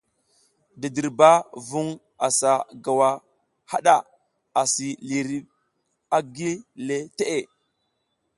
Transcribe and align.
Didirba 0.79 1.29
vung 1.67 1.91
asa 2.27 2.51
gowa 2.83 3.09
haɗa, 3.71 3.95
asi 4.61 4.87
lihiriɗ 5.07 5.45
a 6.15 6.17
gile 6.35 6.97
teʼe. 7.17 7.39